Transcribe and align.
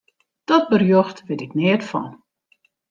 Dat 0.49 0.65
berjocht 0.69 1.23
wit 1.27 1.41
ik 1.45 1.53
neat 1.57 1.83
fan. 1.89 2.07